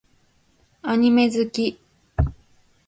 [0.81, 1.79] アニメ好き